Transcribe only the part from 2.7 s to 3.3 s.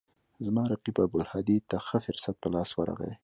ورغی.